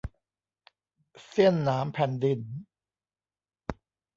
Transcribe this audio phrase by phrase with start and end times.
[1.27, 2.39] เสี้ยนหนามแผ่นดิน